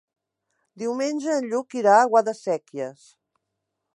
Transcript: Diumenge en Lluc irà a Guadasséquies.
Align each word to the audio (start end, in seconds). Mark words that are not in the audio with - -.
Diumenge 0.83 1.35
en 1.41 1.51
Lluc 1.51 1.77
irà 1.81 1.99
a 1.99 2.09
Guadasséquies. 2.13 3.07